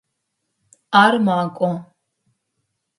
[1.03, 1.71] Ар макӏо.